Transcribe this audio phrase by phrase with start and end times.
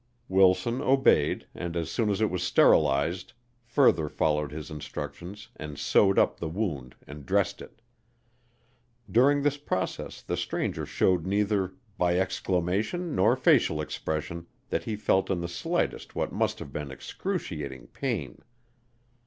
[0.27, 6.17] Wilson obeyed and, as soon as it was sterilized, further followed his instructions and sewed
[6.17, 7.83] up the wound and dressed it.
[9.11, 15.29] During this process the stranger showed neither by exclamation nor facial expression that he felt
[15.29, 18.39] in the slightest what must have been excruciating pain.